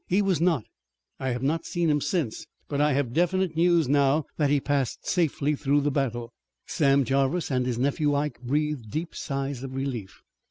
"He 0.07 0.23
was 0.23 0.41
not. 0.41 0.65
I 1.19 1.29
have 1.29 1.43
not 1.43 1.63
seen 1.63 1.87
him 1.87 2.01
since, 2.01 2.47
but 2.67 2.81
I 2.81 2.93
have 2.93 3.13
definite 3.13 3.55
news 3.55 3.87
now 3.87 4.25
that 4.37 4.49
he 4.49 4.59
passed 4.59 5.05
safely 5.07 5.55
through 5.55 5.81
the 5.81 5.91
battle." 5.91 6.33
Sam 6.65 7.05
Jarvis 7.05 7.51
and 7.51 7.67
his 7.67 7.77
nephew 7.77 8.15
Ike 8.15 8.41
breathed 8.41 8.89
deep 8.89 9.13
sighs 9.13 9.61
of 9.61 9.75
relief. 9.75 10.23